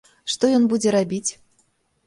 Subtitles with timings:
[0.35, 1.31] Што ён будзе рабіць?